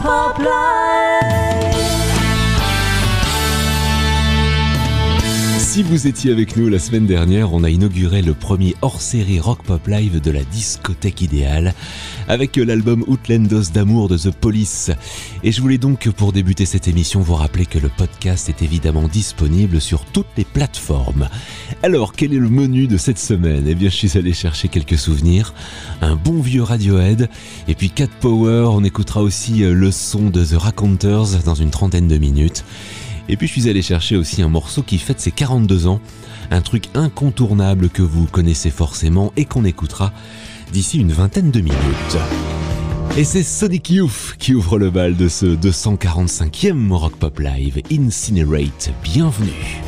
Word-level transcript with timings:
pop 0.00 0.38
life. 0.38 1.09
Si 5.70 5.84
vous 5.84 6.08
étiez 6.08 6.32
avec 6.32 6.56
nous 6.56 6.68
la 6.68 6.80
semaine 6.80 7.06
dernière, 7.06 7.54
on 7.54 7.62
a 7.62 7.70
inauguré 7.70 8.22
le 8.22 8.34
premier 8.34 8.74
hors-série 8.82 9.38
Rock 9.38 9.62
Pop 9.62 9.86
Live 9.86 10.20
de 10.20 10.32
la 10.32 10.42
discothèque 10.42 11.20
idéale 11.20 11.74
avec 12.26 12.56
l'album 12.56 13.04
Outlandos 13.06 13.70
d'amour 13.72 14.08
de 14.08 14.18
The 14.18 14.32
Police. 14.32 14.90
Et 15.44 15.52
je 15.52 15.60
voulais 15.60 15.78
donc, 15.78 16.10
pour 16.10 16.32
débuter 16.32 16.66
cette 16.66 16.88
émission, 16.88 17.20
vous 17.20 17.36
rappeler 17.36 17.66
que 17.66 17.78
le 17.78 17.88
podcast 17.88 18.48
est 18.48 18.62
évidemment 18.62 19.06
disponible 19.06 19.80
sur 19.80 20.04
toutes 20.06 20.26
les 20.36 20.44
plateformes. 20.44 21.28
Alors, 21.84 22.14
quel 22.14 22.34
est 22.34 22.40
le 22.40 22.50
menu 22.50 22.88
de 22.88 22.96
cette 22.96 23.20
semaine? 23.20 23.68
Eh 23.68 23.76
bien, 23.76 23.90
je 23.90 23.94
suis 23.94 24.18
allé 24.18 24.32
chercher 24.32 24.66
quelques 24.66 24.98
souvenirs, 24.98 25.54
un 26.00 26.16
bon 26.16 26.40
vieux 26.40 26.64
Radiohead, 26.64 27.28
et 27.68 27.76
puis 27.76 27.90
Cat 27.90 28.08
Power, 28.18 28.70
on 28.72 28.82
écoutera 28.82 29.22
aussi 29.22 29.58
le 29.58 29.92
son 29.92 30.30
de 30.30 30.44
The 30.44 30.56
Raconteurs 30.56 31.28
dans 31.44 31.54
une 31.54 31.70
trentaine 31.70 32.08
de 32.08 32.18
minutes. 32.18 32.64
Et 33.30 33.36
puis 33.36 33.46
je 33.46 33.52
suis 33.52 33.70
allé 33.70 33.80
chercher 33.80 34.16
aussi 34.16 34.42
un 34.42 34.48
morceau 34.48 34.82
qui 34.82 34.98
fête 34.98 35.20
ses 35.20 35.30
42 35.30 35.86
ans, 35.86 36.00
un 36.50 36.60
truc 36.62 36.86
incontournable 36.94 37.88
que 37.88 38.02
vous 38.02 38.26
connaissez 38.26 38.70
forcément 38.70 39.32
et 39.36 39.44
qu'on 39.44 39.64
écoutera 39.64 40.12
d'ici 40.72 40.98
une 40.98 41.12
vingtaine 41.12 41.52
de 41.52 41.60
minutes. 41.60 42.18
Et 43.16 43.22
c'est 43.22 43.44
Sonic 43.44 43.88
Youth 43.90 44.34
qui 44.40 44.52
ouvre 44.52 44.78
le 44.78 44.90
bal 44.90 45.16
de 45.16 45.28
ce 45.28 45.46
245e 45.46 46.90
Rock 46.90 47.16
Pop 47.16 47.38
Live 47.38 47.80
Incinerate. 47.92 48.90
Bienvenue. 49.04 49.80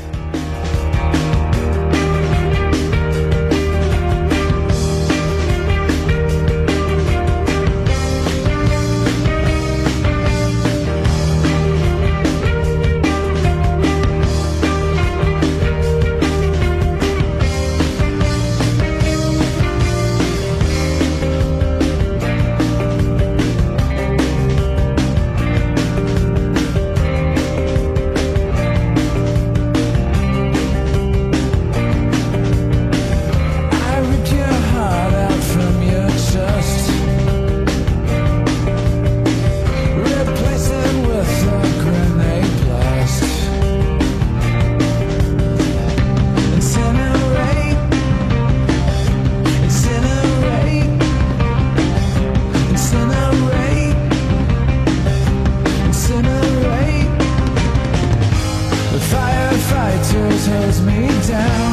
down. 61.33 61.72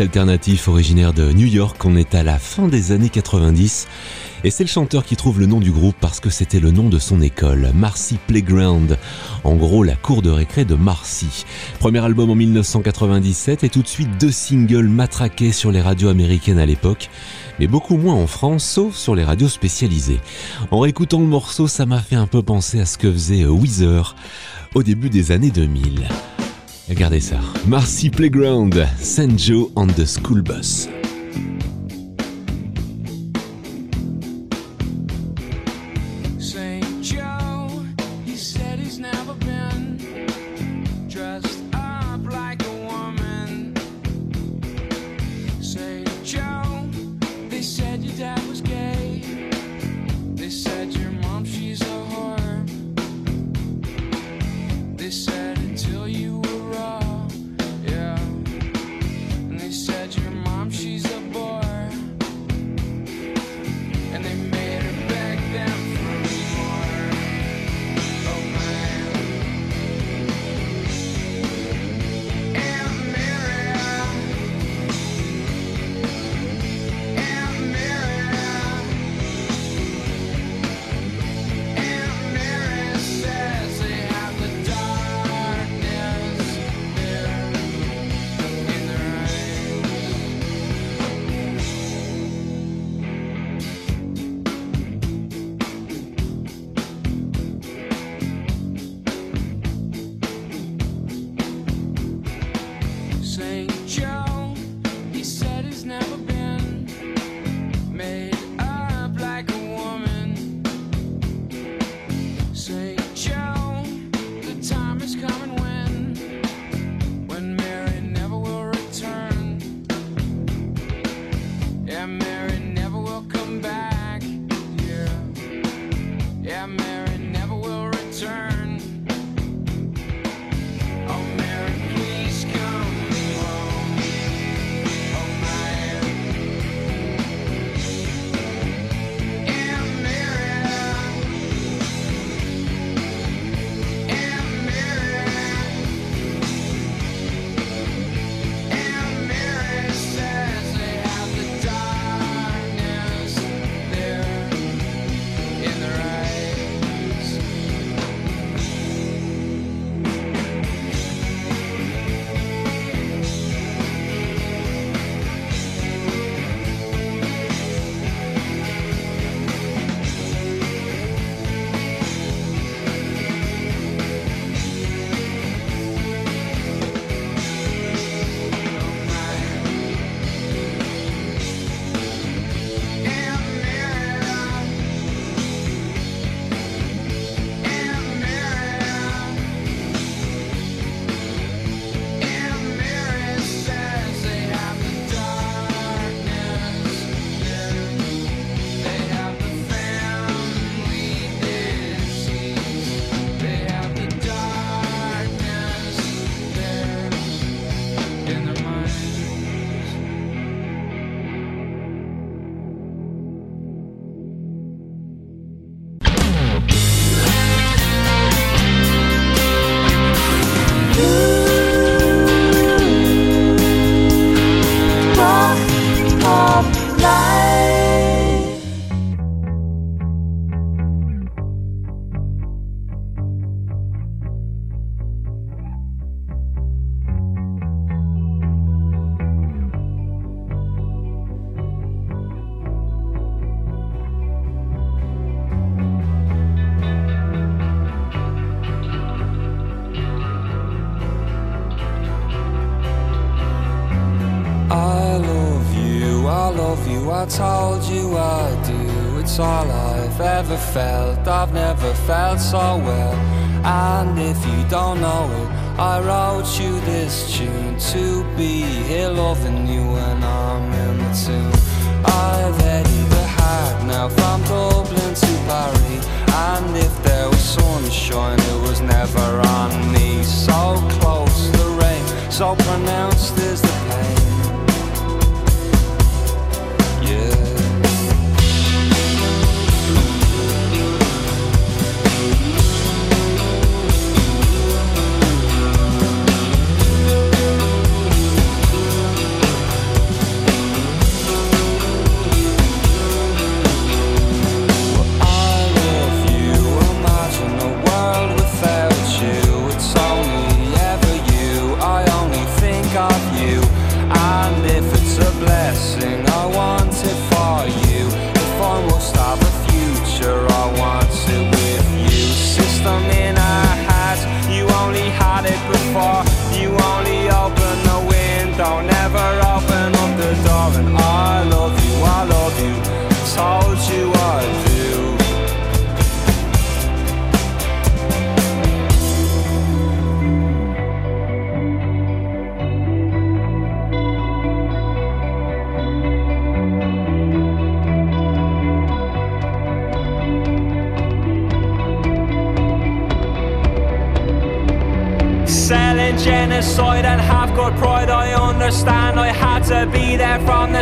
Alternatif 0.00 0.68
originaire 0.68 1.12
de 1.12 1.32
New 1.32 1.46
York. 1.46 1.84
On 1.84 1.96
est 1.96 2.14
à 2.14 2.22
la 2.22 2.38
fin 2.38 2.68
des 2.68 2.92
années 2.92 3.08
90. 3.08 3.86
Et 4.42 4.50
c'est 4.50 4.64
le 4.64 4.68
chanteur 4.68 5.04
qui 5.04 5.16
trouve 5.16 5.38
le 5.38 5.46
nom 5.46 5.60
du 5.60 5.70
groupe 5.70 5.96
parce 6.00 6.20
que 6.20 6.30
c'était 6.30 6.60
le 6.60 6.70
nom 6.70 6.88
de 6.88 6.98
son 6.98 7.20
école, 7.20 7.70
Marcy 7.74 8.18
Playground. 8.26 8.98
En 9.44 9.56
gros, 9.56 9.82
la 9.82 9.96
cour 9.96 10.22
de 10.22 10.30
récré 10.30 10.64
de 10.64 10.74
Marcy. 10.74 11.44
Premier 11.78 12.04
album 12.04 12.30
en 12.30 12.34
1997 12.34 13.64
et 13.64 13.68
tout 13.68 13.82
de 13.82 13.88
suite 13.88 14.08
deux 14.18 14.32
singles 14.32 14.88
matraqués 14.88 15.52
sur 15.52 15.70
les 15.70 15.82
radios 15.82 16.08
américaines 16.08 16.58
à 16.58 16.66
l'époque, 16.66 17.10
mais 17.58 17.66
beaucoup 17.66 17.96
moins 17.96 18.14
en 18.14 18.26
France, 18.26 18.64
sauf 18.64 18.96
sur 18.96 19.14
les 19.14 19.24
radios 19.24 19.48
spécialisées. 19.48 20.20
En 20.70 20.78
réécoutant 20.78 21.20
le 21.20 21.26
morceau, 21.26 21.68
ça 21.68 21.84
m'a 21.84 22.00
fait 22.00 22.16
un 22.16 22.26
peu 22.26 22.42
penser 22.42 22.80
à 22.80 22.86
ce 22.86 22.96
que 22.96 23.12
faisait 23.12 23.44
Weezer 23.44 24.16
au 24.74 24.82
début 24.82 25.10
des 25.10 25.32
années 25.32 25.50
2000. 25.50 26.08
Regardez 26.90 27.20
ça. 27.20 27.38
Marcy 27.68 28.10
Playground. 28.10 28.74
Joe 29.38 29.70
on 29.76 29.86
the 29.86 30.04
School 30.04 30.42
Bus. 30.42 30.88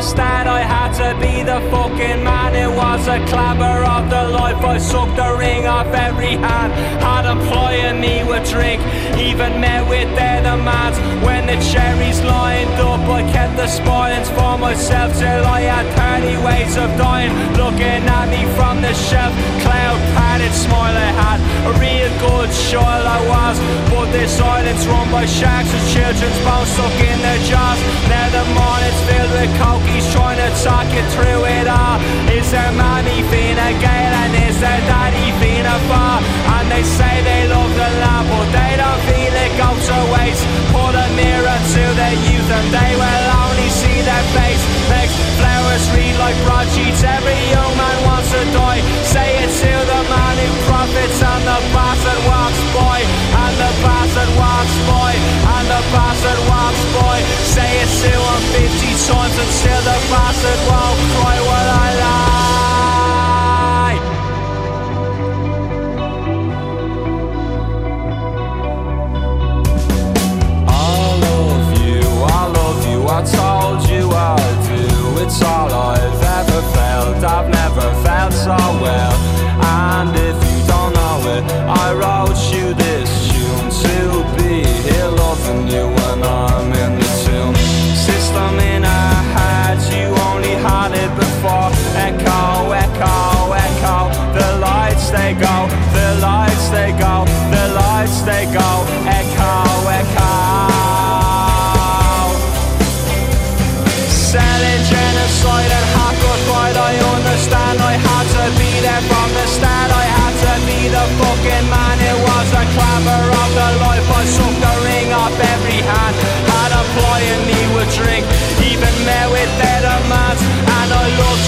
Start. 0.03 0.47
I 0.47 0.61
had 0.61 0.93
to 1.03 1.19
be 1.21 1.43
the 1.43 1.61
fucking 1.71 2.23
man. 2.23 2.55
It 2.55 2.71
was 2.71 3.07
a 3.09 3.19
clamour 3.27 3.83
of 3.85 4.11
the 4.11 4.29
life. 4.29 4.57
I 4.65 4.79
sucked 4.79 5.17
the 5.17 5.37
ring 5.39 5.67
off 5.67 5.89
every 5.89 6.37
hand. 6.37 6.73
Had 7.03 7.27
employing 7.27 8.01
me 8.01 8.23
with 8.25 8.49
drink, 8.51 8.81
even 9.19 9.61
met 9.61 9.87
with 9.89 10.09
their 10.15 10.43
demands. 10.43 10.99
When 11.27 11.47
the 11.47 11.59
cherries 11.59 12.23
lined 12.23 12.79
up, 12.79 13.03
I 13.09 13.23
kept 13.33 13.57
the 13.57 13.67
spoilings 13.67 14.31
for 14.31 14.57
myself 14.59 15.13
till 15.19 15.45
I 15.45 15.61
had 15.67 15.87
30 16.23 16.39
ways 16.47 16.77
of 16.79 16.89
dying. 16.97 17.35
Looking 17.59 18.07
at 18.07 18.27
me 18.31 18.47
from 18.55 18.81
the 18.81 18.95
shelf, 18.95 19.35
cloud 19.63 19.99
padded 20.15 20.55
smile 20.55 20.97
I 20.97 21.11
had. 21.23 21.39
A 21.69 21.73
real 21.83 22.11
good 22.23 22.51
child 22.71 23.05
I 23.05 23.21
was, 23.29 23.57
but 23.91 24.09
this 24.15 24.41
island's 24.41 24.87
run 24.87 25.11
by 25.11 25.27
sharks 25.27 25.69
and 25.69 25.85
children's 25.93 26.41
bones 26.47 26.71
stuck 26.71 26.97
in 27.03 27.19
their 27.21 27.41
jaws. 27.51 27.79
Now 28.09 28.27
the 28.31 28.45
morning's 28.55 29.01
filled 29.05 29.33
with 29.37 29.53
cokies 29.61 30.07
trying 30.15 30.39
to 30.39 30.51
talk 30.63 30.87
you 30.95 31.05
through 31.13 31.43
it 31.59 31.67
all. 31.67 31.99
Is 32.31 32.49
there 32.55 32.73
mommy 32.73 33.21
Fina 33.29 33.69
Gale 33.83 34.15
and 34.23 34.33
is 34.49 34.57
there 34.63 34.83
daddy 34.87 35.29
Fina 35.43 35.58
Far? 35.89 36.25
And 36.57 36.67
they 36.73 36.83
say 36.83 37.21
they 37.23 37.45
love 37.49 37.73
the 37.77 37.91
land, 38.01 38.27
but 38.33 38.49
they 38.57 38.73
don't 38.81 39.03
feel 39.05 39.35
it 39.45 39.53
goes 39.61 39.85
to 39.89 39.99
waste. 40.17 40.45
Put 40.73 40.97
a 40.97 41.09
mirror 41.13 41.59
to 41.77 41.83
their 41.93 42.17
youth 42.25 42.49
and 42.49 42.69
they 42.73 42.93
will 42.97 43.27
only 43.45 43.69
see 43.69 44.01
their 44.01 44.25
face. 44.33 44.63
Makes 44.89 45.17
flowers 45.37 45.85
read 45.93 46.17
like 46.17 46.37
broadsheets. 46.45 47.05
Every 47.05 47.37
young 47.53 47.73
man 47.77 47.99
wants 48.09 48.33
to 48.33 48.43
die. 48.57 48.81
Say 49.05 49.45
it 49.45 49.53
to 49.53 49.73
the 49.93 50.01
man 50.09 50.35
who 50.41 50.49
profits 50.69 51.21
and 51.21 51.43
the 51.45 51.59
bastard 51.77 52.21
walks 52.25 52.61
by. 52.73 52.99
And 53.45 53.55
the 53.61 53.73
bastard 53.85 54.31
walks 54.41 54.77
by. 54.89 55.13
And 55.53 55.67
the 55.69 55.83
bastard 55.93 56.41
walks 56.49 56.83
by. 56.97 57.17
Say 57.45 57.71
it 57.85 57.91
to 58.09 58.13
him 58.13 58.41
50 58.57 59.09
times 59.09 59.37
and 59.37 59.51
still 59.53 59.83
the 59.85 59.99
bastard 60.09 60.61
won't 60.69 61.01
cry. 61.17 61.38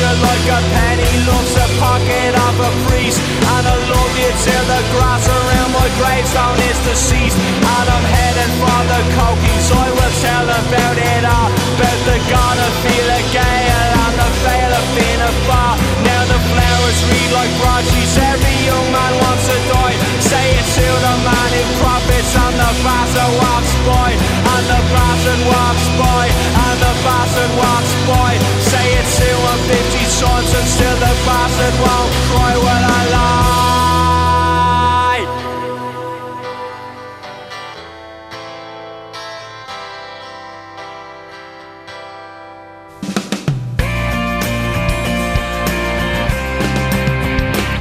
Loved 0.01 0.23
like 0.25 0.49
a 0.49 0.61
penny 0.73 1.13
Loves 1.29 1.55
a 1.61 1.67
pocket 1.77 2.33
of 2.33 2.57
a 2.57 2.71
priest. 2.89 3.21
And 3.21 3.65
I 3.69 3.77
love 3.93 4.13
you 4.17 4.31
till 4.33 4.65
the 4.65 4.81
grass 4.97 5.25
around 5.29 5.71
my 5.77 5.89
gravestone 6.01 6.61
is 6.73 6.79
deceased. 6.89 7.37
And 7.37 7.87
I'm 7.87 8.07
heading 8.09 8.53
for 8.57 8.81
the 8.89 9.01
cokies 9.13 9.67
I 9.69 9.87
will 9.93 10.15
tell 10.25 10.47
about 10.49 10.97
it 10.97 11.25
all. 11.29 11.53
About 11.81 12.01
the 12.05 12.19
god 12.33 12.57
of 12.61 12.73
Fela 12.85 13.21
Gale 13.33 13.93
And 14.05 14.15
the 14.21 14.31
veil 14.45 14.73
of 14.73 14.85
Fina 14.93 15.31
Far 15.49 15.73
Now 16.05 16.23
the 16.29 16.41
flowers 16.53 17.01
read 17.09 17.31
like 17.33 17.53
broadsheets 17.61 18.21
Every 18.21 18.57
young 18.69 18.89
man 18.93 19.13
wants 19.21 19.49
to 19.49 19.57
die. 19.73 19.97
Say 20.21 20.47
it 20.61 20.67
to 20.77 20.85
the 20.85 21.15
man 21.25 21.49
who 21.57 21.65
profits 21.81 22.33
And 22.37 22.57
the 22.57 22.73
bastard 22.85 23.33
walks 23.41 23.73
by 23.89 24.09
And 24.13 24.65
the 24.69 24.81
bastard 24.93 25.43
walks 25.49 25.87
by 25.97 26.25
And 26.29 26.77
the 26.85 26.93
bastard 27.01 27.53
walks 27.57 27.93
by 28.09 28.50
50 30.21 30.27
times 30.27 30.55
And 30.55 30.69
still 30.69 30.97
the 30.97 31.13
bastard 31.25 31.75
won't 31.81 32.13
cry 32.29 32.55
when 32.57 32.83
I 32.85 33.03
lie 33.13 33.51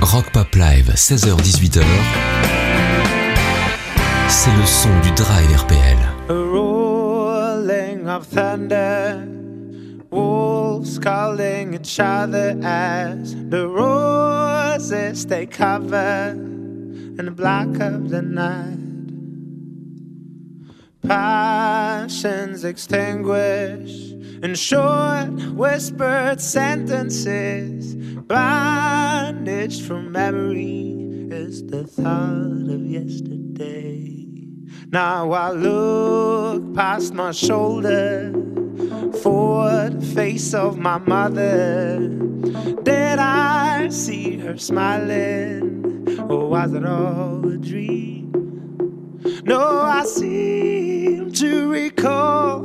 Rock 0.02 0.32
Pop 0.34 0.56
Live, 0.56 0.92
16h-18h. 0.96 1.84
C'est 4.28 4.52
le 4.52 4.66
son 4.66 4.90
du 5.02 5.12
Drive 5.12 5.56
RPL. 5.56 5.98
A 6.30 6.34
rolling 6.34 8.08
of 8.08 8.26
thunder, 8.28 9.24
wolves 10.12 10.98
calling 11.00 11.74
each 11.74 12.00
other 12.00 12.60
as 12.64 13.36
the 13.50 13.68
roses 13.68 15.26
they 15.26 15.46
cover 15.46 16.32
in 16.32 17.26
the 17.26 17.32
black 17.32 17.68
of 17.80 18.10
the 18.10 18.22
night. 18.22 18.78
Passions 21.08 22.64
extinguished 22.64 24.14
in 24.44 24.56
short 24.56 25.32
whispered 25.54 26.40
sentences, 26.40 27.96
bandaged 28.24 29.86
from 29.86 30.12
memory 30.12 30.96
is 31.32 31.66
the 31.68 31.86
thought 31.86 32.70
of 32.70 32.86
yesterday. 32.86 34.16
Now 34.92 35.32
I 35.32 35.52
look 35.52 36.74
past 36.74 37.14
my 37.14 37.32
shoulder 37.32 38.32
for 39.18 39.90
the 39.90 40.06
face 40.16 40.54
of 40.54 40.78
my 40.78 40.98
mother. 41.00 42.00
Did 42.84 43.20
I 43.20 43.90
see 43.90 44.38
her 44.38 44.58
smiling, 44.58 46.08
or 46.30 46.50
was 46.50 46.74
it 46.74 46.86
all 46.86 47.46
a 47.48 47.58
dream? 47.58 48.32
No, 49.44 49.82
I 49.82 50.04
seem 50.06 51.32
to 51.34 51.70
recall 51.72 52.62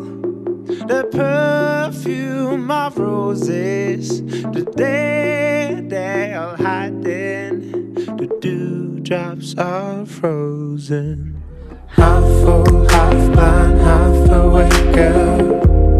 the 0.87 1.09
perfume 1.11 2.71
of 2.71 2.99
roses, 2.99 4.23
the 4.23 4.65
day 4.77 5.83
they 5.89 6.35
are 6.35 6.57
hiding, 6.57 7.95
the 7.95 8.29
dewdrops 8.41 9.55
are 9.57 10.05
frozen. 10.07 11.43
Half 11.89 12.23
full, 12.23 12.89
half 12.89 13.33
blind, 13.33 13.81
half 13.81 14.31
awake 14.31 14.95
girl. 14.95 15.94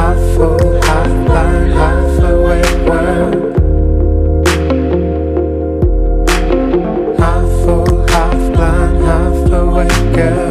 Half 0.00 0.16
full, 0.34 0.82
half 0.82 1.26
blind, 1.26 1.72
half 1.74 2.22
awake 2.30 2.88
world. 2.88 3.58
Half 7.18 7.48
half 8.08 8.52
blind, 8.54 9.04
half 9.04 9.52
awake 9.52 10.14
girl. 10.16 10.49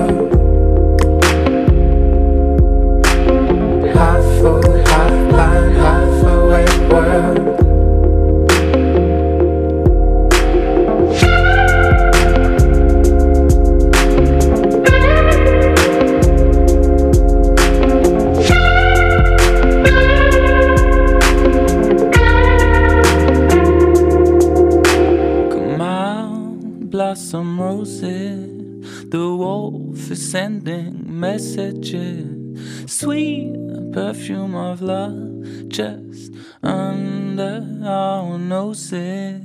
The 27.32 28.82
wolf 29.14 30.10
is 30.10 30.32
sending 30.32 31.20
messages. 31.20 32.92
Sweet 32.92 33.54
perfume 33.94 34.56
of 34.56 34.82
love 34.82 35.68
just 35.68 36.34
under 36.64 37.64
our 37.84 38.40
noses. 38.40 39.44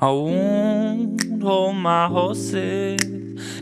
I 0.00 0.06
won't 0.06 1.42
hold 1.42 1.76
my 1.76 2.06
horses. 2.06 3.00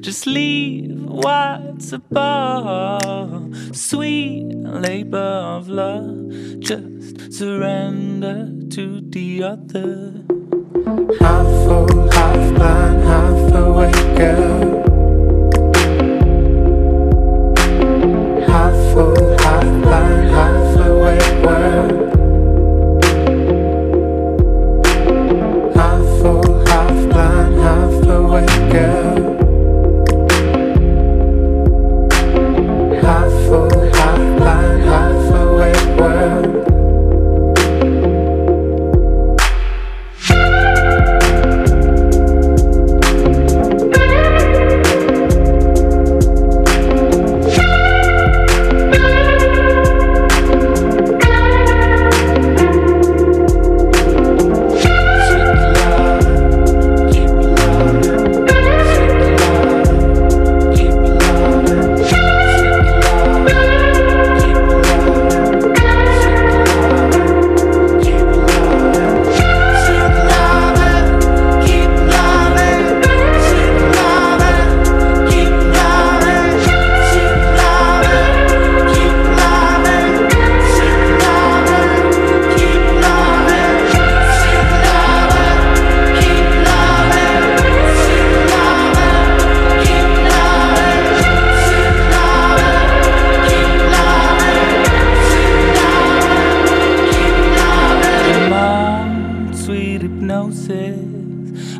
Just 0.00 0.26
leave 0.26 1.02
what's 1.04 1.92
above. 1.92 3.56
Sweet 3.74 4.44
labor 4.56 5.56
of 5.56 5.68
love. 5.68 6.58
Just 6.58 7.32
surrender 7.32 8.50
to 8.70 9.00
the 9.00 9.42
other. 9.42 10.12
Half 11.20 11.46
full, 11.64 12.10
half 12.10 12.54
blind, 12.54 13.03
the 13.54 13.72
wake 13.72 14.20
up. 14.20 14.44
Half 18.48 18.74
full, 18.92 19.38
half 19.38 19.82
blind. 19.82 20.13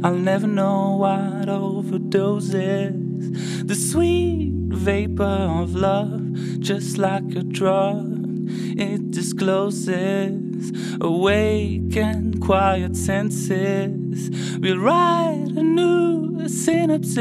I'll 0.03 0.15
never 0.15 0.47
know 0.47 0.97
what 0.97 1.49
overdose 1.49 2.55
is. 2.55 3.67
The 3.67 3.75
sweet 3.75 4.53
vapor 4.69 5.23
of 5.23 5.75
love, 5.75 6.61
just 6.61 6.97
like 6.97 7.35
a 7.37 7.43
drug, 7.43 8.47
it 8.79 9.11
discloses 9.11 10.73
awake 11.01 11.97
and 11.97 12.41
quiet 12.41 12.97
senses. 12.97 14.31
We'll 14.59 14.79
write 14.79 15.53
a 15.57 15.63
new 15.63 16.49
synopsis. 16.49 17.17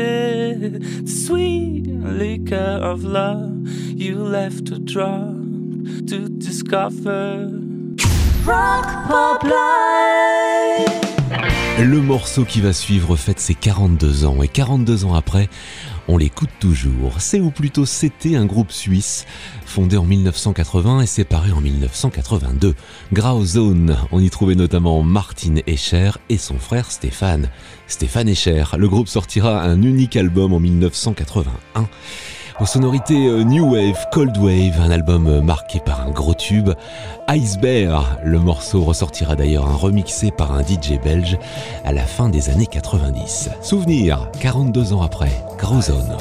The 1.03 1.07
sweet 1.25 1.87
liquor 1.87 2.79
of 2.81 3.03
love, 3.03 3.67
you 3.67 4.23
left 4.23 4.71
a 4.71 4.79
drop 4.79 5.35
to 6.07 6.29
discover. 6.37 7.49
Rock 8.45 9.07
Pop 9.07 9.43
Live. 9.43 11.02
Le 11.79 11.99
morceau 11.99 12.45
qui 12.45 12.61
va 12.61 12.71
suivre 12.71 13.15
fête 13.15 13.39
ses 13.39 13.55
42 13.55 14.25
ans 14.25 14.43
et 14.43 14.47
42 14.47 15.05
ans 15.05 15.15
après, 15.15 15.49
on 16.07 16.17
l'écoute 16.17 16.51
toujours. 16.59 17.19
C'est 17.19 17.39
ou 17.39 17.49
plutôt 17.49 17.87
c'était 17.87 18.35
un 18.35 18.45
groupe 18.45 18.71
suisse 18.71 19.25
fondé 19.65 19.97
en 19.97 20.05
1980 20.05 21.01
et 21.01 21.07
séparé 21.07 21.51
en 21.51 21.61
1982. 21.61 22.75
Grauzone, 23.11 23.97
on 24.11 24.19
y 24.19 24.29
trouvait 24.29 24.53
notamment 24.53 25.01
Martin 25.01 25.55
Escher 25.65 26.11
et 26.29 26.37
son 26.37 26.59
frère 26.59 26.91
Stéphane. 26.91 27.49
Stéphane 27.87 28.29
Escher, 28.29 28.65
le 28.77 28.87
groupe 28.87 29.07
sortira 29.07 29.63
un 29.63 29.81
unique 29.81 30.15
album 30.15 30.53
en 30.53 30.59
1981. 30.59 31.89
Aux 32.59 32.65
sonorités 32.65 33.27
euh, 33.27 33.43
New 33.43 33.73
Wave, 33.73 34.05
Cold 34.11 34.37
Wave, 34.37 34.79
un 34.79 34.91
album 34.91 35.27
euh, 35.27 35.41
marqué 35.41 35.79
par 35.79 36.01
un 36.01 36.11
gros 36.11 36.35
tube. 36.35 36.69
Ice 37.31 37.57
Bear, 37.57 38.17
le 38.23 38.37
morceau 38.37 38.83
ressortira 38.83 39.35
d'ailleurs 39.35 39.67
un 39.67 39.75
remixé 39.75 40.29
par 40.29 40.51
un 40.51 40.61
DJ 40.61 40.99
belge 41.03 41.37
à 41.83 41.91
la 41.91 42.03
fin 42.03 42.29
des 42.29 42.49
années 42.49 42.67
90. 42.67 43.49
Souvenir, 43.61 44.29
42 44.39 44.93
ans 44.93 45.01
après, 45.01 45.31
Grozone. 45.57 46.15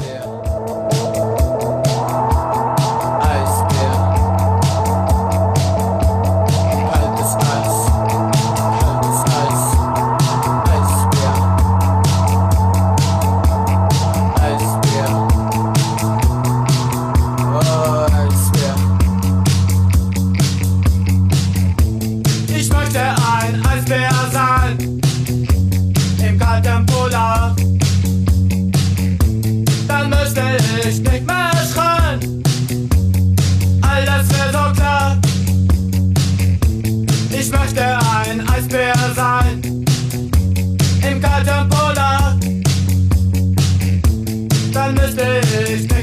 mistakes 44.91 46.02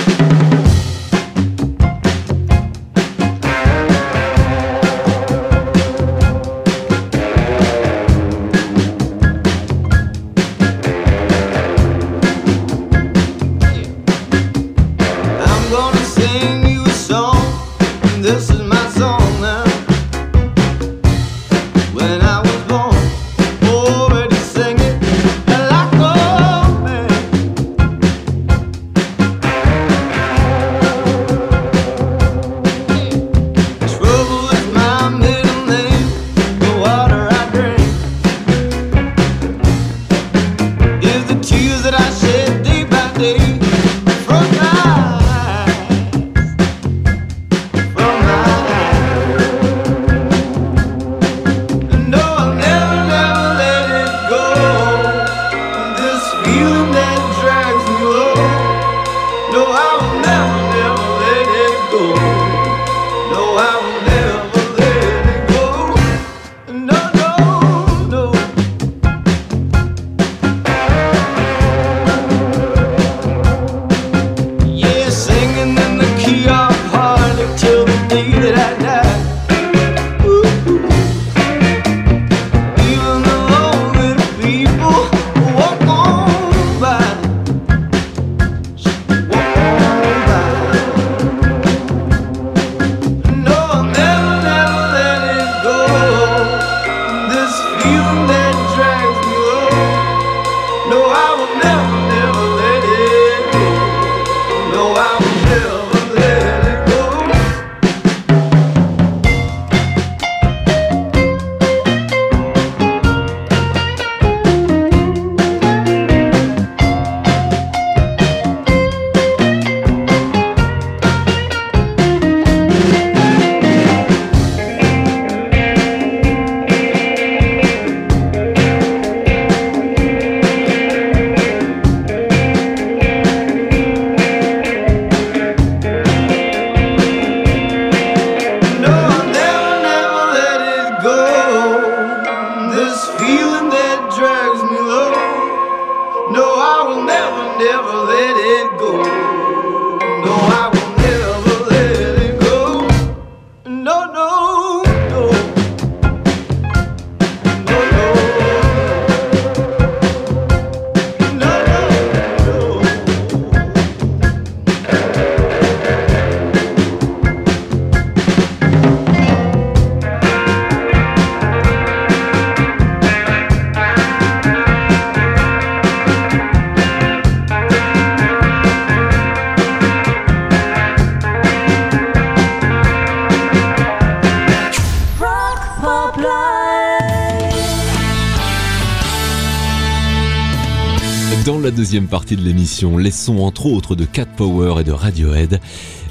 Deuxième 191.91 192.07
partie 192.07 192.37
de 192.37 192.41
l'émission, 192.41 192.97
les 192.97 193.11
sons 193.11 193.39
entre 193.39 193.65
autres 193.65 193.97
de 193.97 194.05
Cat 194.05 194.25
Power 194.25 194.79
et 194.79 194.85
de 194.85 194.93
Radiohead. 194.93 195.59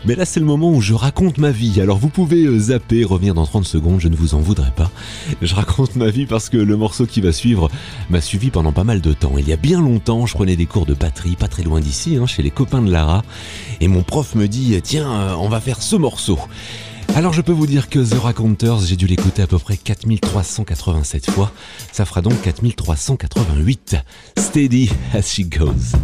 Mais 0.05 0.15
là, 0.15 0.27
c'est 0.27 0.39
le 0.39 0.45
moment 0.45 0.71
où 0.71 0.83
je 0.83 0.93
raconte 0.93 1.39
ma 1.39 1.53
vie. 1.53 1.81
Alors, 1.81 1.97
vous 1.97 2.11
pouvez 2.11 2.45
euh, 2.45 2.59
zapper, 2.59 3.03
revenir 3.03 3.33
dans 3.33 3.47
30 3.47 3.65
secondes, 3.65 3.99
je 3.99 4.09
ne 4.09 4.15
vous 4.15 4.35
en 4.35 4.41
voudrais 4.41 4.73
pas. 4.73 4.91
Je 5.41 5.55
raconte 5.55 5.97
ma 5.97 6.11
vie 6.11 6.27
parce 6.27 6.51
que 6.51 6.59
le 6.59 6.77
morceau 6.77 7.07
qui 7.07 7.23
va 7.23 7.33
suivre 7.33 7.71
m'a 8.11 8.21
suivi 8.21 8.51
pendant 8.51 8.73
pas 8.73 8.85
mal 8.85 9.01
de 9.01 9.15
temps. 9.15 9.39
Il 9.39 9.49
y 9.49 9.55
a 9.55 9.57
bien 9.57 9.81
longtemps, 9.81 10.27
je 10.27 10.35
prenais 10.35 10.55
des 10.55 10.67
cours 10.67 10.85
de 10.85 10.93
batterie, 10.93 11.35
pas 11.35 11.49
très 11.49 11.63
loin 11.63 11.81
d'ici, 11.81 12.17
hein, 12.17 12.27
chez 12.27 12.43
les 12.43 12.51
copains 12.51 12.83
de 12.83 12.91
Lara. 12.91 13.25
Et 13.81 13.89
mon 13.89 14.03
prof 14.03 14.35
me 14.35 14.49
dit, 14.49 14.79
tiens, 14.83 15.11
euh, 15.11 15.35
on 15.39 15.49
va 15.49 15.63
faire 15.63 15.81
ce 15.81 15.97
morceau. 15.97 16.39
Alors 17.17 17.33
je 17.33 17.43
peux 17.43 17.53
vous 17.53 17.67
dire 17.67 17.89
que 17.89 17.99
The 17.99 18.19
Raconteurs, 18.19 18.81
j'ai 18.81 18.97
dû 18.97 19.07
l'écouter 19.07 19.43
à 19.43 19.47
peu 19.47 19.59
près 19.59 19.77
4387 19.77 21.31
fois. 21.31 21.53
Ça 21.93 22.05
fera 22.05 22.23
donc 22.23 22.41
4388. 22.41 23.97
Steady 24.39 24.91
as 25.13 25.23
she 25.23 25.41
goes. 25.41 25.97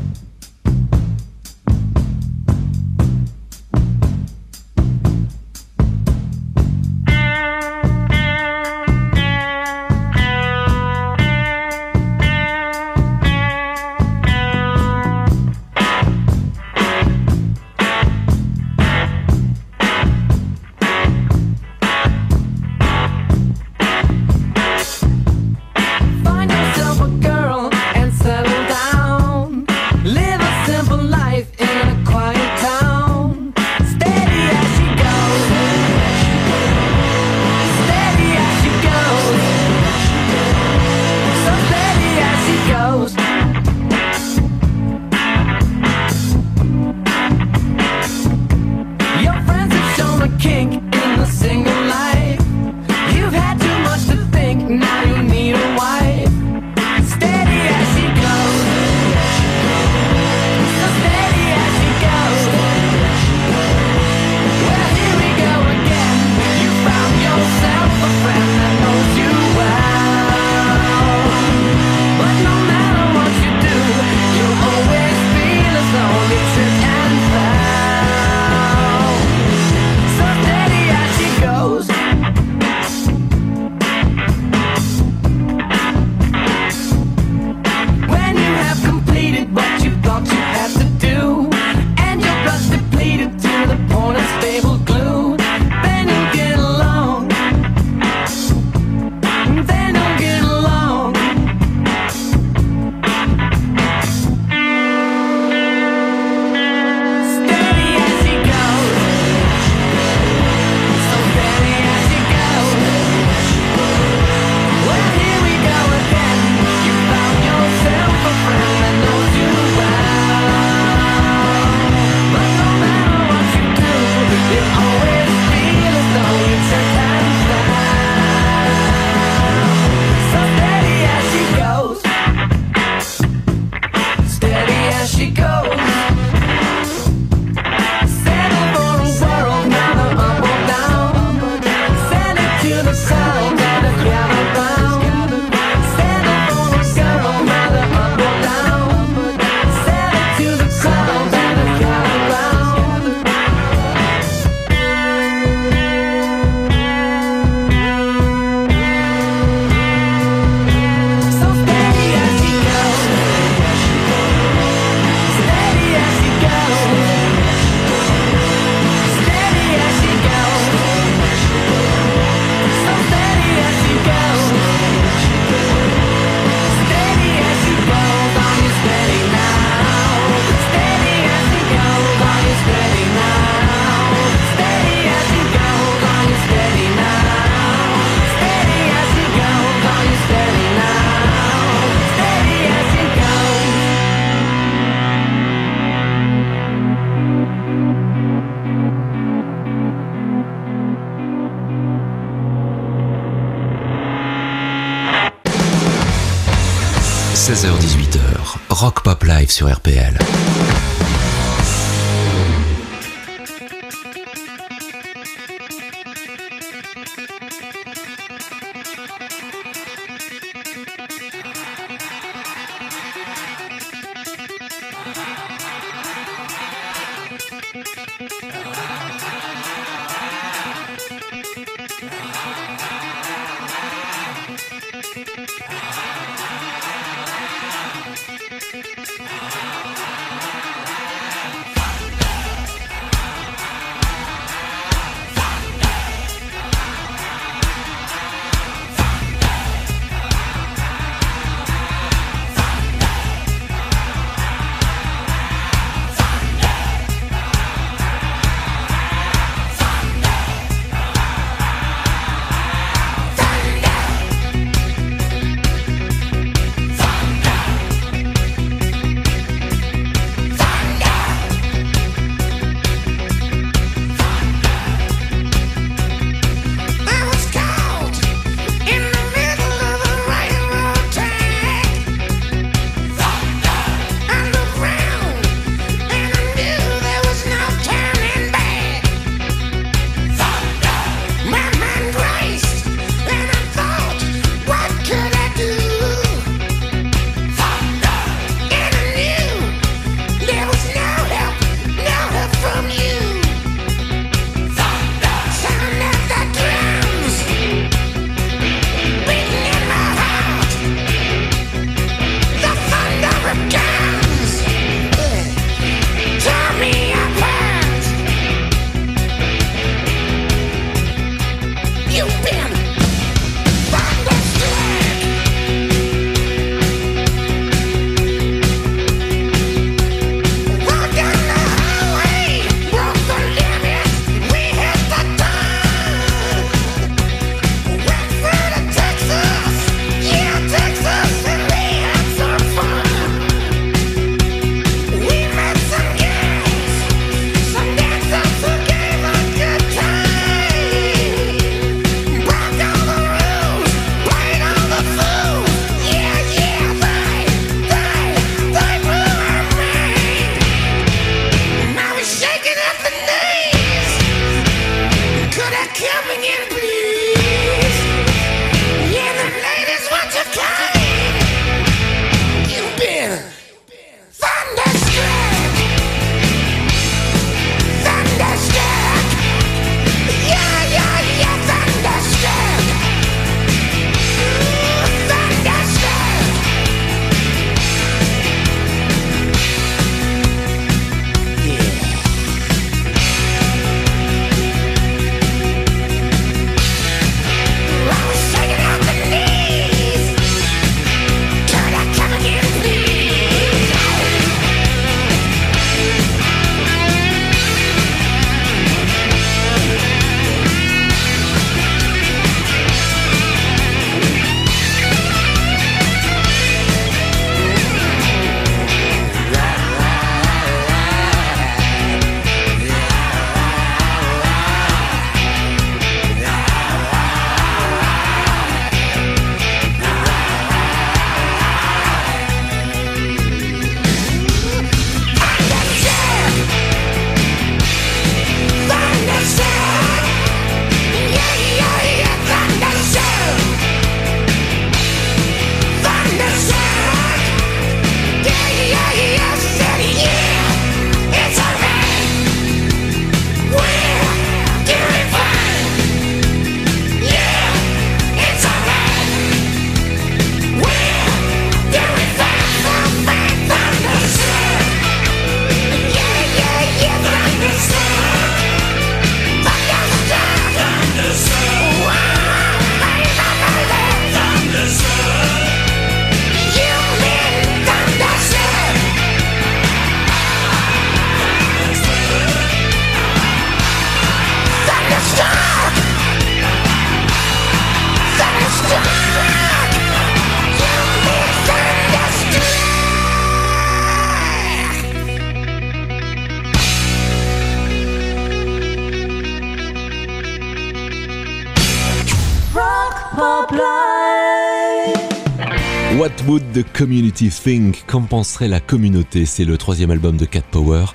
The 506.77 506.85
Community 506.93 507.49
Think, 507.49 508.05
Qu'en 508.07 508.20
penserait 508.20 508.68
la 508.68 508.81
communauté? 508.81 509.47
C'est 509.47 509.64
le 509.64 509.79
troisième 509.79 510.11
album 510.11 510.37
de 510.37 510.45
Cat 510.45 510.61
Power, 510.70 511.07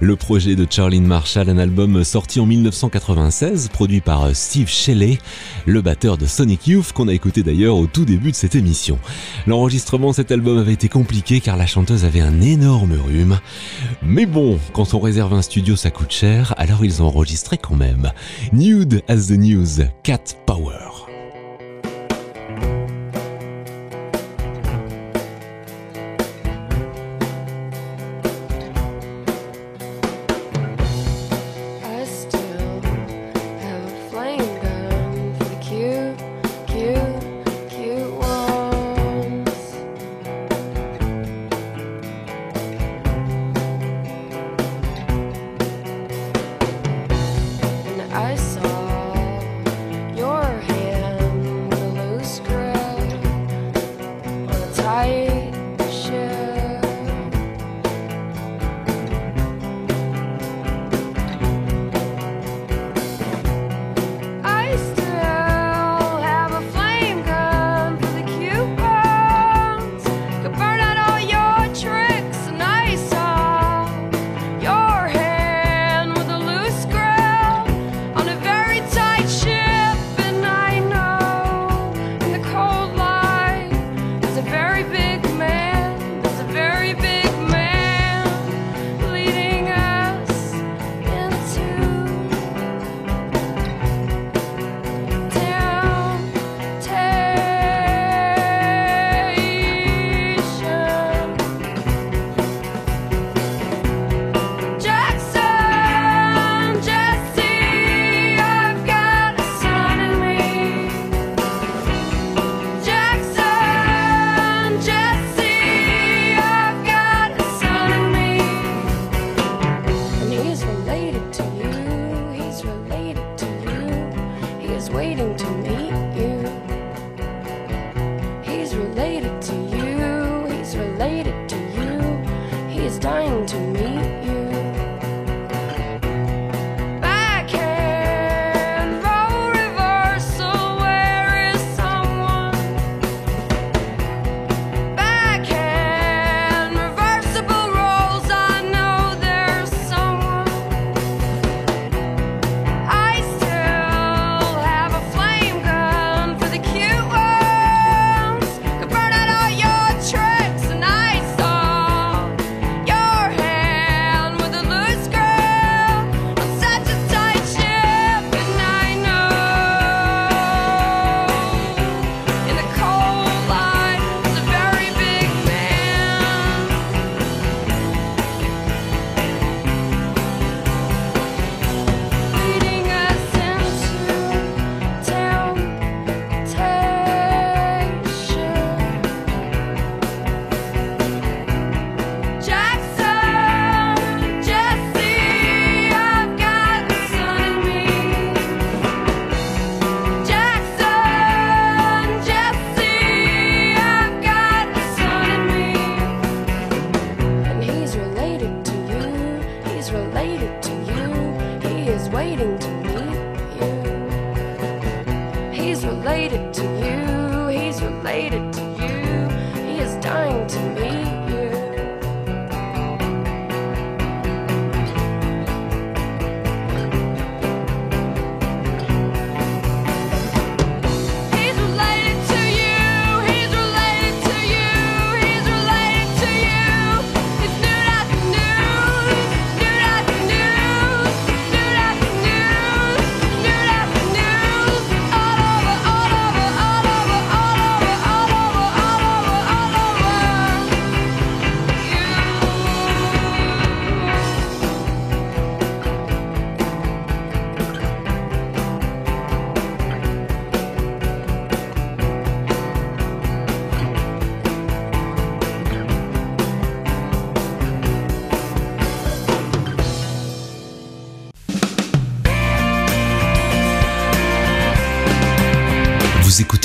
le 0.00 0.14
projet 0.14 0.56
de 0.56 0.66
Charlene 0.68 1.06
Marshall, 1.06 1.48
un 1.48 1.56
album 1.56 2.04
sorti 2.04 2.38
en 2.38 2.44
1996, 2.44 3.70
produit 3.70 4.02
par 4.02 4.24
euh, 4.24 4.34
Steve 4.34 4.68
Shelley, 4.68 5.16
le 5.64 5.80
batteur 5.80 6.18
de 6.18 6.26
Sonic 6.26 6.66
Youth, 6.66 6.92
qu'on 6.92 7.08
a 7.08 7.14
écouté 7.14 7.42
d'ailleurs 7.42 7.76
au 7.76 7.86
tout 7.86 8.04
début 8.04 8.30
de 8.30 8.36
cette 8.36 8.56
émission. 8.56 8.98
L'enregistrement 9.46 10.10
de 10.10 10.16
cet 10.16 10.32
album 10.32 10.58
avait 10.58 10.74
été 10.74 10.90
compliqué 10.90 11.40
car 11.40 11.56
la 11.56 11.64
chanteuse 11.64 12.04
avait 12.04 12.20
un 12.20 12.42
énorme 12.42 12.98
rhume. 13.00 13.40
Mais 14.02 14.26
bon, 14.26 14.58
quand 14.74 14.92
on 14.92 15.00
réserve 15.00 15.32
un 15.32 15.40
studio, 15.40 15.76
ça 15.76 15.90
coûte 15.90 16.12
cher, 16.12 16.52
alors 16.58 16.84
ils 16.84 17.02
ont 17.02 17.06
enregistré 17.06 17.56
quand 17.56 17.76
même. 17.76 18.12
Nude 18.52 19.02
as 19.08 19.28
the 19.28 19.38
News, 19.38 19.86
Cat 20.02 20.36
Power. 20.44 21.05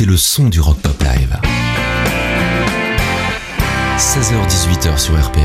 le 0.05 0.17
son 0.17 0.49
du 0.49 0.59
Rock 0.59 0.77
Pop 0.79 1.03
Live. 1.03 1.37
16h-18h 3.97 4.97
sur 4.97 5.19
RPL. 5.21 5.41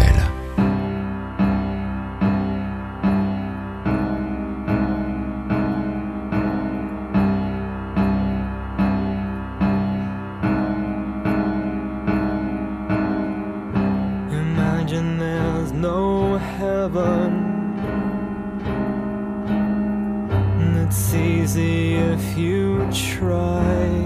Easy 21.47 21.95
if 21.95 22.37
you 22.37 22.89
try. 22.91 24.06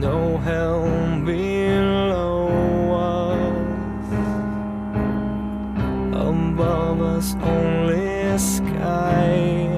no 0.00 0.38
hell 0.38 0.82
below 1.26 2.48
us, 2.96 4.08
above 6.14 7.00
us 7.02 7.34
only 7.42 8.38
sky. 8.38 9.68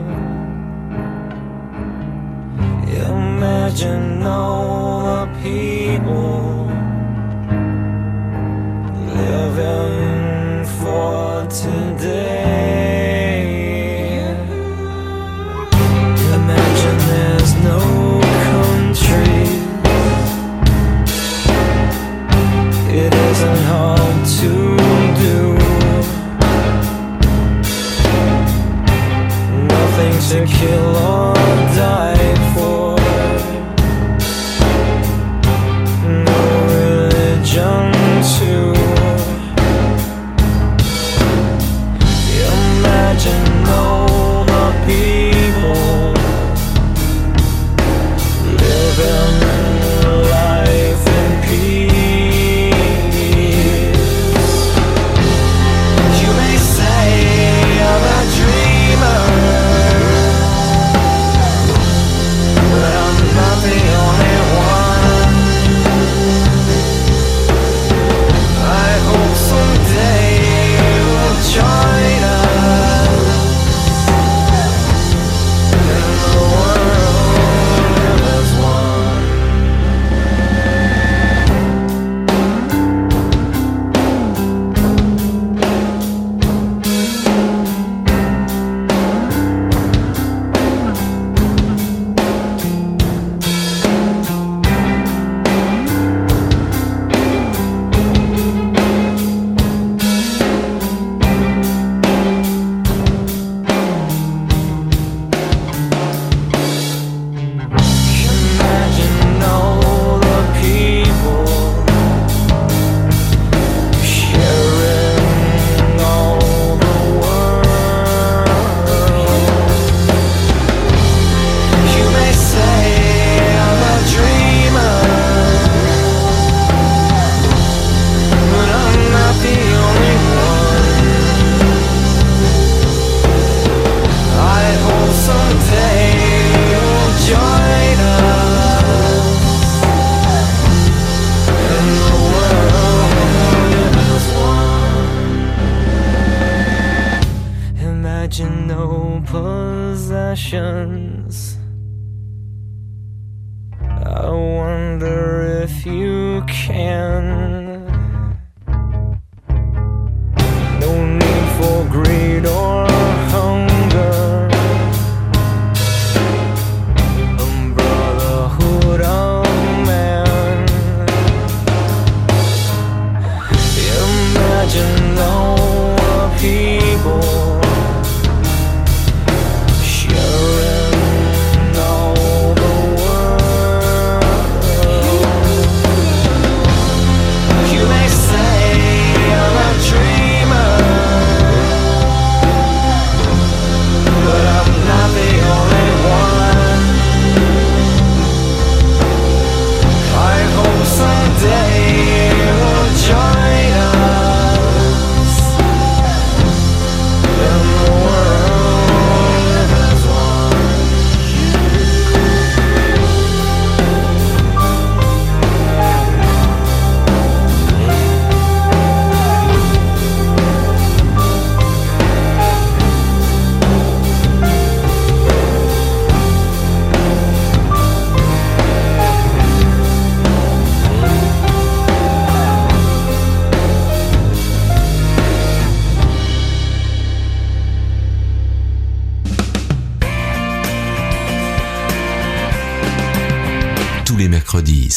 Imagine 2.87 4.21
no. 4.21 4.62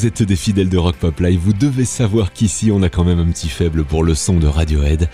Vous 0.00 0.06
êtes 0.06 0.22
des 0.22 0.36
fidèles 0.36 0.70
de 0.70 0.78
Rock 0.78 0.96
Pop 0.96 1.20
Live, 1.20 1.38
vous 1.44 1.52
devez 1.52 1.84
savoir 1.84 2.32
qu'ici 2.32 2.70
on 2.72 2.82
a 2.82 2.88
quand 2.88 3.04
même 3.04 3.18
un 3.18 3.30
petit 3.30 3.50
faible 3.50 3.84
pour 3.84 4.02
le 4.02 4.14
son 4.14 4.38
de 4.38 4.46
Radiohead. 4.46 5.10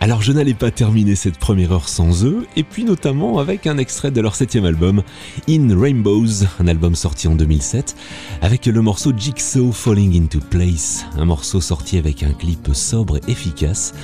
Alors 0.00 0.20
je 0.20 0.32
n'allais 0.32 0.52
pas 0.52 0.70
terminer 0.70 1.14
cette 1.14 1.38
première 1.38 1.72
heure 1.72 1.88
sans 1.88 2.26
eux, 2.26 2.46
et 2.54 2.62
puis 2.62 2.84
notamment 2.84 3.38
avec 3.38 3.66
un 3.66 3.78
extrait 3.78 4.10
de 4.10 4.20
leur 4.20 4.34
septième 4.34 4.66
album, 4.66 5.02
In 5.48 5.68
Rainbows, 5.80 6.44
un 6.60 6.68
album 6.68 6.94
sorti 6.94 7.26
en 7.26 7.36
2007, 7.36 7.96
avec 8.42 8.66
le 8.66 8.82
morceau 8.82 9.14
Jigsaw 9.16 9.72
Falling 9.72 10.22
into 10.22 10.40
Place, 10.40 11.06
un 11.16 11.24
morceau 11.24 11.62
sorti 11.62 11.96
avec 11.96 12.22
un 12.22 12.34
clip 12.34 12.68
sobre 12.74 13.16
et 13.16 13.30
efficace. 13.30 13.94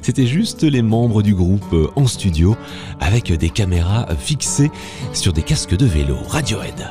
C'était 0.00 0.26
juste 0.26 0.62
les 0.62 0.80
membres 0.80 1.20
du 1.20 1.34
groupe 1.34 1.76
en 1.94 2.06
studio, 2.06 2.56
avec 3.00 3.30
des 3.30 3.50
caméras 3.50 4.08
fixées 4.18 4.70
sur 5.12 5.34
des 5.34 5.42
casques 5.42 5.76
de 5.76 5.84
vélo. 5.84 6.16
Radiohead. 6.26 6.90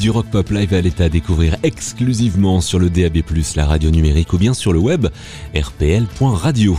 Du 0.00 0.10
Rock 0.10 0.26
Pop 0.30 0.48
Live 0.48 0.72
elle 0.72 0.86
est 0.86 1.02
à 1.02 1.10
découvrir 1.10 1.56
exclusivement 1.62 2.62
sur 2.62 2.78
le 2.78 2.88
DAB+, 2.88 3.18
la 3.54 3.66
radio 3.66 3.90
numérique 3.90 4.32
ou 4.32 4.38
bien 4.38 4.54
sur 4.54 4.72
le 4.72 4.78
web 4.78 5.08
rpl.radio. 5.54 6.78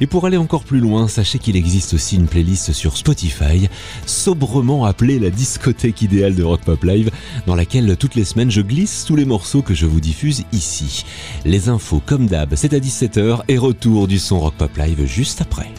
Et 0.00 0.06
pour 0.06 0.24
aller 0.24 0.36
encore 0.36 0.62
plus 0.62 0.78
loin, 0.78 1.08
sachez 1.08 1.40
qu'il 1.40 1.56
existe 1.56 1.94
aussi 1.94 2.14
une 2.14 2.28
playlist 2.28 2.72
sur 2.72 2.96
Spotify, 2.96 3.68
sobrement 4.06 4.84
appelée 4.84 5.18
la 5.18 5.30
discothèque 5.30 6.02
idéale 6.02 6.36
de 6.36 6.44
Rock 6.44 6.60
Pop 6.60 6.84
Live, 6.84 7.10
dans 7.46 7.56
laquelle 7.56 7.96
toutes 7.96 8.14
les 8.14 8.24
semaines 8.24 8.52
je 8.52 8.60
glisse 8.60 9.04
tous 9.04 9.16
les 9.16 9.24
morceaux 9.24 9.62
que 9.62 9.74
je 9.74 9.86
vous 9.86 10.00
diffuse 10.00 10.44
ici. 10.52 11.04
Les 11.44 11.68
infos 11.68 12.00
comme 12.06 12.26
d'hab, 12.26 12.54
c'est 12.54 12.72
à 12.72 12.78
17h 12.78 13.40
et 13.48 13.58
retour 13.58 14.06
du 14.06 14.20
son 14.20 14.38
Rock 14.38 14.54
Pop 14.54 14.76
Live 14.76 15.06
juste 15.06 15.40
après. 15.40 15.72